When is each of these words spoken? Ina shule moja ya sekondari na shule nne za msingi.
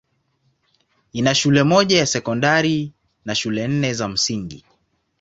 Ina 1.13 1.35
shule 1.35 1.63
moja 1.63 1.97
ya 1.97 2.05
sekondari 2.05 2.93
na 3.25 3.35
shule 3.35 3.67
nne 3.67 3.93
za 3.93 4.07
msingi. 4.07 4.65